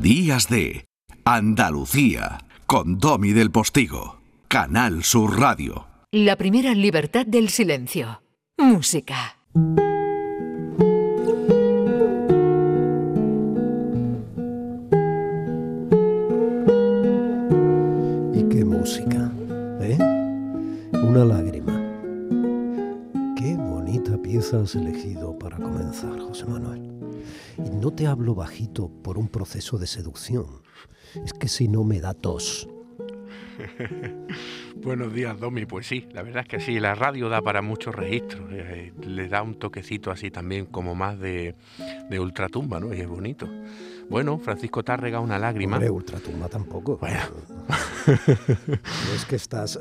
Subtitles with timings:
[0.00, 0.86] Días de
[1.24, 5.86] Andalucía con Domi del Postigo, Canal Sur Radio.
[6.12, 8.22] La primera libertad del silencio.
[8.58, 9.36] Música.
[18.34, 19.32] Y qué música,
[19.80, 19.98] ¿eh?
[20.92, 21.80] Una lágrima.
[23.36, 26.93] Qué bonita pieza has elegido para comenzar, José Manuel.
[27.58, 30.62] Y no te hablo bajito por un proceso de seducción.
[31.24, 32.68] Es que si no me da tos.
[34.76, 35.64] Buenos días, Domi.
[35.66, 38.48] Pues sí, la verdad es que sí, la radio da para muchos registros.
[38.50, 41.54] eh, le da un toquecito así también como más de,
[42.10, 42.92] de ultratumba, ¿no?
[42.92, 43.48] Y es bonito.
[44.08, 45.76] Bueno, Francisco Tárrega, una lágrima.
[45.76, 46.98] Hombre, ultratumba tampoco.
[46.98, 47.20] Bueno.
[48.04, 49.78] Tú es que estás,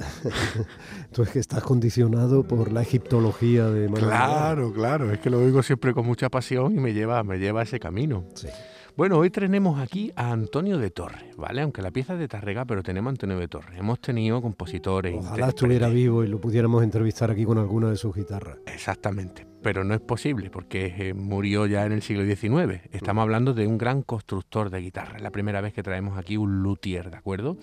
[1.11, 4.05] tú es que estás condicionado por la egiptología de Manuel.
[4.05, 7.61] Claro, claro, es que lo oigo siempre con mucha pasión y me lleva, me lleva
[7.61, 8.25] a ese camino.
[8.35, 8.47] Sí.
[8.95, 11.61] Bueno, hoy tenemos aquí a Antonio de Torres, ¿vale?
[11.61, 13.79] Aunque la pieza es de Tárrega, pero tenemos a Antonio de Torres.
[13.79, 15.15] Hemos tenido compositores.
[15.17, 18.59] Ojalá estuviera vivo y lo pudiéramos entrevistar aquí con alguna de sus guitarras.
[18.67, 22.81] Exactamente, pero no es posible porque eh, murió ya en el siglo XIX.
[22.91, 25.15] Estamos hablando de un gran constructor de guitarra.
[25.15, 27.57] Es la primera vez que traemos aquí un luthier, ¿de acuerdo?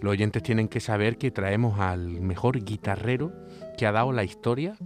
[0.00, 3.32] Los oyentes tienen que saber que traemos al mejor guitarrero
[3.78, 4.76] que ha dado la historia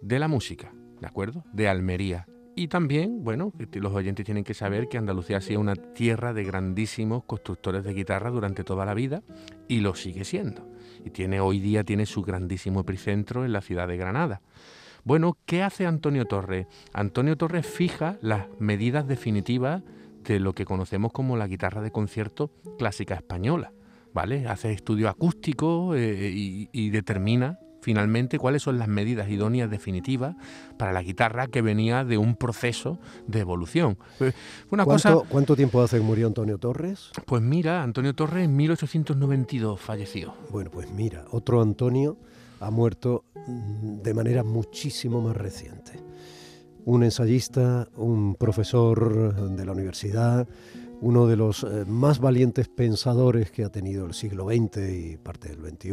[0.00, 1.44] de la música, ¿de acuerdo?
[1.52, 2.26] De Almería.
[2.54, 6.42] Y también, bueno, los oyentes tienen que saber que Andalucía ha sido una tierra de
[6.44, 9.22] grandísimos constructores de guitarra durante toda la vida
[9.68, 10.68] y lo sigue siendo.
[11.04, 14.40] Y tiene hoy día tiene su grandísimo epicentro en la ciudad de Granada.
[15.04, 16.66] Bueno, ¿qué hace Antonio Torres?
[16.92, 19.82] Antonio Torres fija las medidas definitivas
[20.24, 23.72] de lo que conocemos como la guitarra de concierto clásica española,
[24.12, 24.46] ¿vale?
[24.46, 30.36] Hace estudio acústico eh, y, y determina finalmente cuáles son las medidas idóneas definitivas
[30.76, 33.98] para la guitarra que venía de un proceso de evolución.
[34.20, 34.32] Eh,
[34.84, 37.10] cosa, ¿Cuánto, cuánto tiempo hace que murió Antonio Torres?
[37.24, 40.34] pues mira, Antonio Torres en 1892 falleció.
[40.50, 42.18] Bueno, pues mira, otro Antonio
[42.60, 45.92] ha muerto de manera muchísimo más reciente.
[46.84, 50.48] Un ensayista, un profesor de la universidad,
[51.00, 55.48] uno de los eh, más valientes pensadores que ha tenido el siglo XX y parte
[55.50, 55.90] del XXI.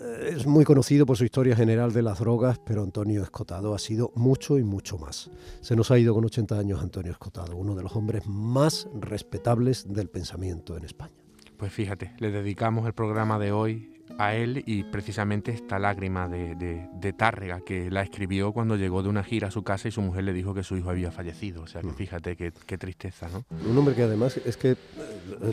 [0.00, 3.78] Eh, Es muy conocido por su historia general de las drogas, pero Antonio Escotado ha
[3.78, 5.30] sido mucho y mucho más.
[5.60, 9.92] Se nos ha ido con 80 años Antonio Escotado, uno de los hombres más respetables
[9.92, 11.19] del pensamiento en España.
[11.60, 13.86] Pues fíjate, le dedicamos el programa de hoy
[14.18, 19.02] a él y precisamente esta lágrima de, de- de Tárrega que la escribió cuando llegó
[19.02, 21.10] de una gira a su casa y su mujer le dijo que su hijo había
[21.12, 21.62] fallecido.
[21.62, 23.44] O sea que fíjate qué, qué tristeza, ¿no?
[23.70, 24.76] Un hombre que además es que eh,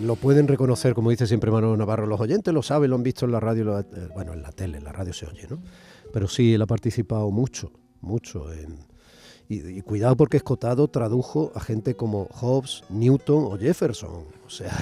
[0.02, 3.26] lo pueden reconocer, como dice siempre Manuel Navarro, los oyentes lo saben, lo han visto
[3.26, 3.86] en la radio, lo- eh,
[4.16, 5.60] bueno, en la tele, en la radio se oye, ¿no?
[6.14, 8.80] Pero sí, él ha participado mucho, mucho en...
[9.50, 14.26] Y, cuidado porque Escotado tradujo a gente como Hobbes, Newton o Jefferson.
[14.46, 14.76] O sea,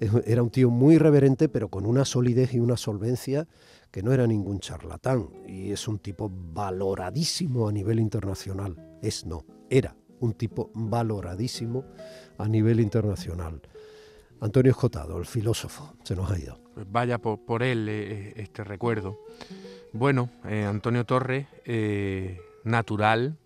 [0.26, 3.48] era un tío muy irreverente, pero con una solidez y una solvencia
[3.90, 5.30] que no era ningún charlatán.
[5.46, 8.76] Y es un tipo valoradísimo a nivel internacional.
[9.02, 11.84] Es no, era un tipo valoradísimo
[12.36, 13.62] a nivel internacional.
[14.40, 16.60] Antonio Escotado, el filósofo, se nos ha ido.
[16.90, 19.18] Vaya por, por él eh, este recuerdo.
[19.94, 23.38] Bueno, eh, Antonio Torres, eh, natural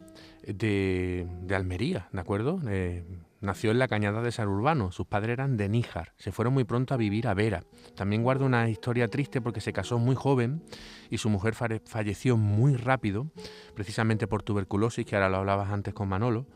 [0.47, 2.61] de, de Almería, ¿de acuerdo?
[2.69, 3.05] Eh,
[3.41, 6.65] nació en la cañada de San Urbano, sus padres eran de Níjar, se fueron muy
[6.65, 7.65] pronto a vivir a Vera.
[7.95, 10.63] También guarda una historia triste porque se casó muy joven
[11.11, 13.31] y su mujer falleció muy rápido,
[13.75, 16.47] precisamente por tuberculosis, que ahora lo hablabas antes con Manolo.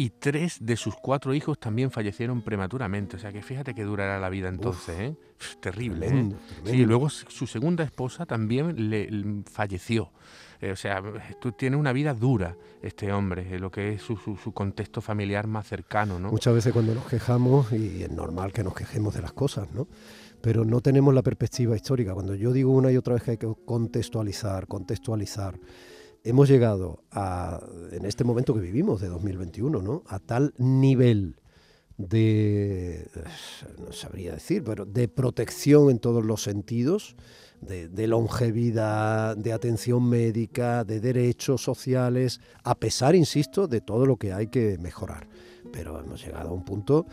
[0.00, 3.16] Y tres de sus cuatro hijos también fallecieron prematuramente.
[3.16, 5.16] O sea que fíjate que dura era la vida entonces, ¿eh?
[5.60, 6.08] Terrible, ¿eh?
[6.10, 6.86] Tremendo, Sí, y tremendo.
[6.86, 10.12] luego su segunda esposa también le, le falleció.
[10.60, 11.02] Eh, o sea,
[11.40, 15.46] tú tienes una vida dura este hombre, eh, lo que es su, su- contexto familiar
[15.46, 16.30] más cercano, ¿no?
[16.30, 19.86] Muchas veces cuando nos quejamos, y es normal que nos quejemos de las cosas, ¿no?
[20.40, 22.14] Pero no tenemos la perspectiva histórica.
[22.14, 25.58] Cuando yo digo una y otra vez que hay que contextualizar, contextualizar,
[26.24, 27.60] hemos llegado a,
[27.92, 30.02] en este momento que vivimos, de 2021, ¿no?
[30.08, 31.40] A tal nivel
[31.96, 33.24] de, eh,
[33.84, 37.16] no sabría decir, pero de protección en todos los sentidos,
[37.60, 44.16] de, de longevidad, de atención médica, de derechos sociales, a pesar, insisto, de todo lo
[44.16, 45.28] que hay que mejorar.
[45.72, 47.06] Pero hemos llegado a un punto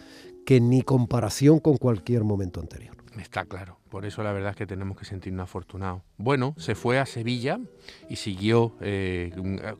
[0.46, 2.96] que ni comparación con cualquier momento anterior.
[3.20, 3.80] Está claro.
[3.90, 6.02] Por eso la verdad es que tenemos que sentirnos afortunados.
[6.18, 7.60] Bueno, se fue a Sevilla
[8.10, 9.32] y siguió eh,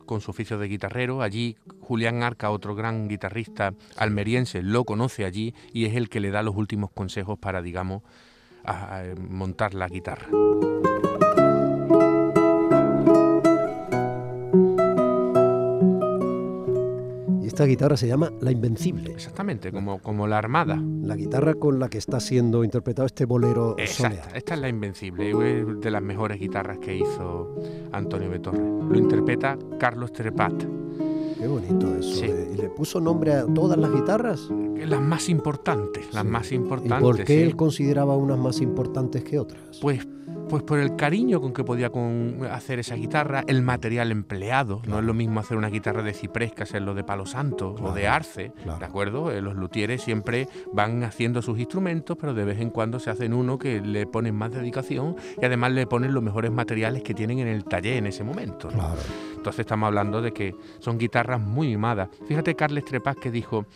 [0.06, 1.20] con su oficio de guitarrero.
[1.20, 6.30] Allí Julián Arca, otro gran guitarrista almeriense, lo conoce allí y es el que le
[6.30, 8.02] da los últimos consejos para, digamos,
[8.66, 10.28] a- montar la guitarra.
[17.56, 19.12] esta guitarra se llama La Invencible.
[19.12, 20.78] Exactamente, como, como la Armada.
[21.02, 25.30] La guitarra con la que está siendo interpretado este bolero Exacto, esta es La Invencible,
[25.30, 27.54] es de las mejores guitarras que hizo
[27.92, 28.60] Antonio de Torres.
[28.60, 30.52] Lo interpreta Carlos Trepat.
[31.38, 32.24] Qué bonito eso.
[32.24, 34.48] Eh, ¿Y le puso nombre a todas las guitarras?
[34.76, 36.98] Las más importantes, las más importantes.
[36.98, 39.78] ¿Y por qué él consideraba unas más importantes que otras?
[39.80, 40.06] Pues
[40.48, 41.90] pues por el cariño con que podía
[42.52, 44.80] hacer esa guitarra, el material empleado.
[44.86, 47.92] No es lo mismo hacer una guitarra de ciprés que hacerlo de palo santo o
[47.92, 49.30] de arce, ¿de acuerdo?
[49.30, 53.32] Eh, los luthieres siempre van haciendo sus instrumentos, pero de vez en cuando se hacen
[53.32, 57.38] uno que le ponen más dedicación y además le ponen los mejores materiales que tienen
[57.40, 58.68] en el taller en ese momento.
[59.36, 62.08] Entonces estamos hablando de que son guitarras muy mimadas.
[62.26, 63.66] Fíjate Carles Trepas que dijo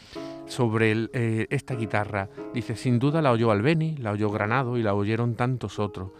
[0.46, 4.94] sobre eh, esta guitarra, dice, sin duda la oyó Albeni, la oyó Granado y la
[4.94, 6.10] oyeron tantos otros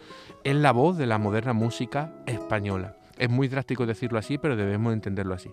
[0.43, 2.95] es la voz de la moderna música española.
[3.17, 5.51] Es muy drástico decirlo así, pero debemos entenderlo así.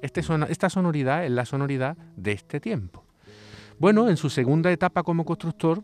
[0.00, 3.04] Este esta sonoridad es la sonoridad de este tiempo.
[3.78, 5.82] Bueno, en su segunda etapa como constructor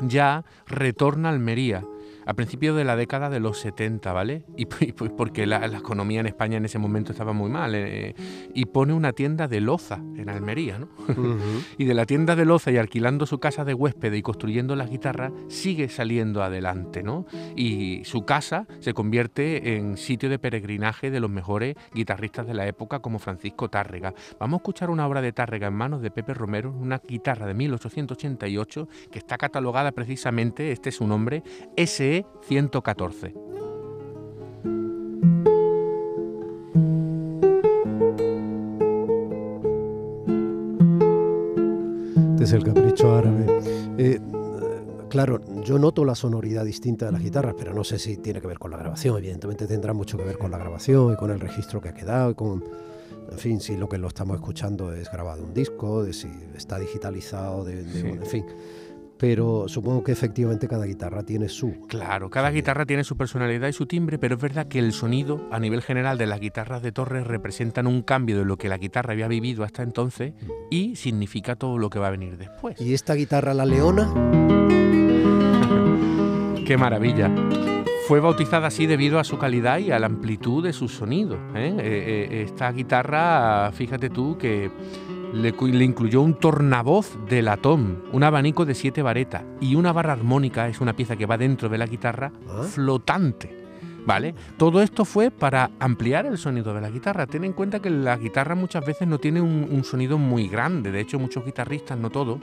[0.00, 1.84] ya retorna a Almería
[2.26, 4.44] a principios de la década de los 70, ¿vale?
[4.56, 7.74] Y pues porque la, economía en España en ese momento estaba muy mal.
[7.74, 8.14] Eh,
[8.54, 10.88] y pone una tienda de loza en Almería, ¿no?
[11.78, 14.90] y de la tienda de loza y alquilando su casa de huésped y construyendo las
[14.90, 17.26] guitarras, sigue saliendo adelante, ¿no?
[17.56, 22.66] Y su casa se convierte en sitio de peregrinaje de los mejores guitarristas de la
[22.66, 24.14] época como Francisco Tárrega.
[24.38, 27.54] Vamos a escuchar una obra de Tárrega en manos de Pepe Romero, una guitarra de
[27.54, 31.42] 1888 que está catalogada precisamente, este es su nombre,
[32.14, 33.34] S 114.
[42.30, 43.46] Este es el capricho árabe.
[43.98, 44.20] Eh,
[45.08, 48.46] claro, yo noto la sonoridad distinta de las guitarras, pero no sé si tiene que
[48.46, 49.18] ver con la grabación.
[49.18, 52.36] Evidentemente tendrá mucho que ver con la grabación y con el registro que ha quedado
[53.30, 56.78] en fin, si lo que lo estamos escuchando es grabado un disco, de si está
[56.78, 58.44] digitalizado, de, en fin
[59.18, 61.86] pero supongo que efectivamente cada guitarra tiene su.
[61.88, 65.46] Claro, cada guitarra tiene su personalidad y su timbre, pero es verdad que el sonido
[65.50, 68.78] a nivel general de las guitarras de Torres representan un cambio de lo que la
[68.78, 70.34] guitarra había vivido hasta entonces
[70.70, 72.80] y significa todo lo que va a venir después.
[72.80, 74.12] ¿Y esta guitarra, la Leona?
[76.66, 77.30] ¡Qué maravilla!
[78.06, 81.36] Fue bautizada así debido a su calidad y a la amplitud de su sonido.
[81.54, 81.74] ¿eh?
[81.78, 84.70] Eh, eh, esta guitarra, fíjate tú que
[85.34, 90.68] le, incluyó un tornavoz de latón, un abanico de siete varetas y una barra armónica,
[90.68, 92.62] es una pieza que va dentro de la guitarra, ah.
[92.62, 93.63] flotante.
[94.06, 94.34] ¿Vale?
[94.56, 97.26] Todo esto fue para ampliar el sonido de la guitarra.
[97.26, 100.90] Ten en cuenta que la guitarra muchas veces no tiene un, sonido muy grande.
[100.90, 102.38] De hecho, muchos guitarristas, no todos,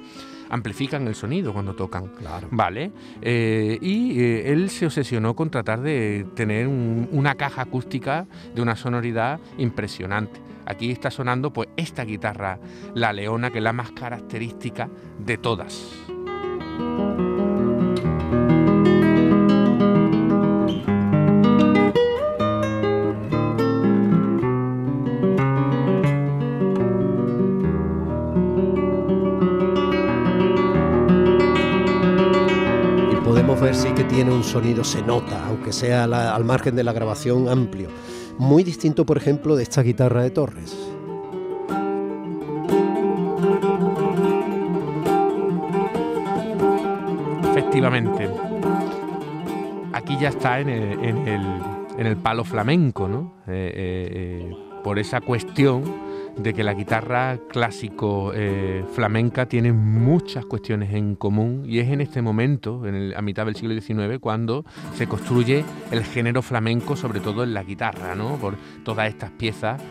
[0.50, 2.08] amplifican el sonido cuando tocan.
[2.08, 2.48] Claro.
[2.52, 2.92] ¿Vale?
[3.22, 8.76] Eh, y eh, él se obsesionó con tratar de tener una caja acústica de una
[8.76, 10.40] sonoridad impresionante.
[10.66, 12.60] Aquí está sonando pues esta guitarra,
[12.94, 15.92] la leona, que es la más característica de todas.
[34.12, 37.90] Tiene un sonido, se nota, aunque sea al margen de la grabación amplio
[38.38, 40.76] muy distinto, por ejemplo, de esta guitarra de Torres.
[47.52, 48.30] Efectivamente.
[49.94, 53.36] Aquí ya está en el, palo flamenco, ¿no?
[53.48, 55.84] Eh, eh, eh, por esa cuestión
[56.44, 62.02] de que la guitarra clásico eh, flamenca tiene muchas cuestiones en común y es en
[62.02, 67.20] este momento, en a mitad del siglo XIX, cuando se construye el género flamenco, sobre
[67.20, 68.38] todo en la guitarra, ¿no?
[68.38, 69.82] por todas estas piezas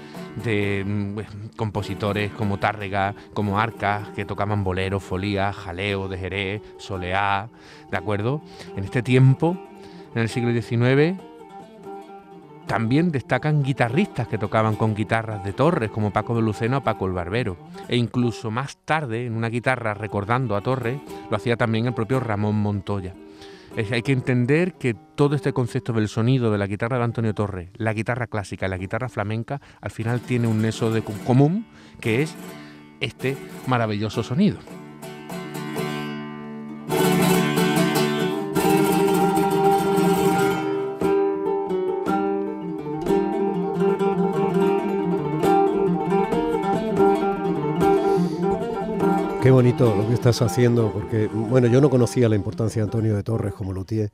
[0.44, 6.62] de mm, pues, compositores como Tárrega, como Arcas, que tocaban boleros, folía, jaleo de Jerez,
[6.78, 7.48] soleá,
[7.90, 8.42] ¿de acuerdo?
[8.76, 9.56] En este tiempo,
[10.14, 11.20] en el siglo XIX,
[12.70, 17.04] también destacan guitarristas que tocaban con guitarras de Torres, como Paco de Luceno o Paco
[17.06, 17.56] el Barbero.
[17.88, 22.20] E incluso más tarde, en una guitarra recordando a Torres, lo hacía también el propio
[22.20, 23.12] Ramón Montoya.
[23.76, 27.70] hay que entender que todo este concepto del sonido de la guitarra de Antonio Torres,
[27.74, 31.66] la guitarra clásica y la guitarra flamenca, al final tiene un neso de común,
[32.00, 32.36] que es
[33.00, 33.36] este
[33.66, 34.58] maravilloso sonido.
[49.86, 53.54] Lo que estás haciendo, porque bueno, yo no conocía la importancia de Antonio de Torres
[53.54, 54.10] como luthier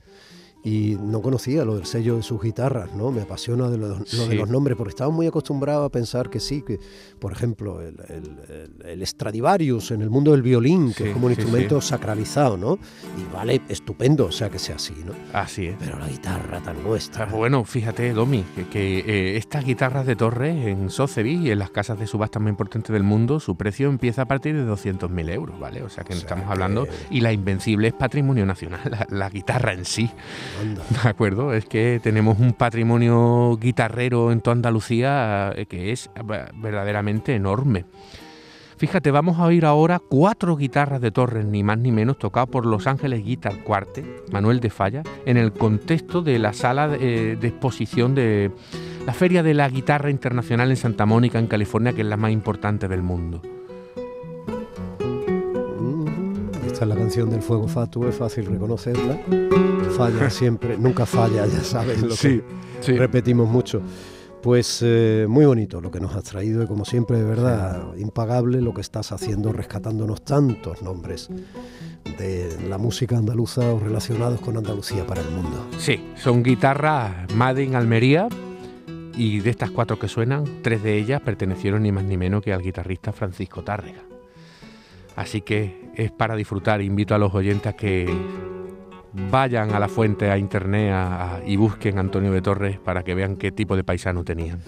[0.66, 3.12] y no conocía lo del sello de sus guitarras, ¿no?
[3.12, 6.62] Me apasiona de lo, de los nombres, porque estaba muy acostumbrado a pensar que sí,
[6.62, 6.80] que
[7.20, 7.94] por ejemplo el,
[8.84, 12.80] el, Stradivarius en el mundo del violín, que es como un instrumento sacralizado, ¿no?
[13.16, 15.12] Y vale, estupendo, o sea que sea así, ¿no?
[15.32, 15.76] Así es.
[15.78, 17.28] Pero la guitarra tan nuestra.
[17.30, 21.70] Ah, bueno, fíjate, Domi, que, eh, estas guitarras de torre en Sotheby's y en las
[21.70, 25.60] casas de subasta más importantes del mundo, su precio empieza a partir de 200.000 euros,
[25.60, 25.84] ¿vale?
[25.84, 30.10] O sea que estamos hablando, y la Invencible es patrimonio nacional, la guitarra en sí.
[31.02, 31.52] ¿De acuerdo?
[31.52, 36.10] Es que tenemos un patrimonio guitarrero en toda Andalucía eh, que es
[36.54, 37.84] verdaderamente enorme.
[38.78, 42.66] Fíjate, vamos a oír ahora cuatro guitarras de Torres, ni más ni menos, tocadas por
[42.66, 47.36] Los Ángeles Guitar Quartet, Manuel de Falla, en el contexto de la sala de, eh,
[47.36, 48.50] de, exposición de
[49.06, 52.32] la Feria de la Guitarra Internacional en Santa Mónica, en California, que es la más
[52.32, 53.40] importante del mundo.
[56.76, 59.18] Esta es la canción del Fuego Fatuo, es fácil reconocerla.
[59.96, 62.44] Falla siempre, nunca falla, ya sabes lo que
[62.98, 63.80] repetimos mucho.
[64.42, 68.60] Pues eh, muy bonito lo que nos has traído y como siempre, de verdad, impagable
[68.60, 71.30] lo que estás haciendo, rescatándonos tantos nombres
[72.18, 75.66] de la música andaluza o relacionados con Andalucía para el mundo.
[75.78, 78.28] Sí, son guitarras Made in Almería
[79.16, 82.52] y de estas cuatro que suenan, tres de ellas pertenecieron ni más ni menos que
[82.52, 84.02] al guitarrista Francisco Tárrega.
[85.16, 86.82] Así que es para disfrutar.
[86.82, 88.06] Invito a los oyentes a que
[89.30, 90.94] vayan a la fuente, a internet
[91.46, 94.60] y busquen Antonio de Torres para que vean qué tipo de paisano tenían.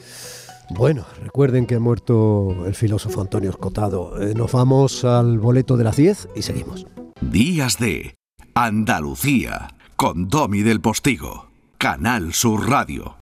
[0.71, 4.21] Bueno, recuerden que ha muerto el filósofo Antonio Escotado.
[4.21, 6.87] Eh, nos vamos al boleto de las 10 y seguimos.
[7.21, 8.17] Días de
[8.55, 13.17] Andalucía con Domi del Postigo, Canal Sur Radio.